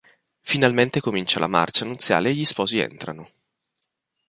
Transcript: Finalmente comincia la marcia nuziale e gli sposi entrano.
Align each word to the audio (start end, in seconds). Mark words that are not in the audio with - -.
Finalmente 0.41 0.99
comincia 0.99 1.37
la 1.39 1.45
marcia 1.45 1.85
nuziale 1.85 2.29
e 2.29 2.33
gli 2.33 2.43
sposi 2.43 2.79
entrano. 2.79 3.29